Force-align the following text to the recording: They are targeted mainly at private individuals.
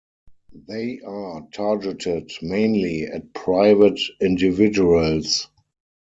They 0.67 0.99
are 1.01 1.45
targeted 1.53 2.31
mainly 2.41 3.03
at 3.03 3.35
private 3.35 3.99
individuals. 4.19 5.47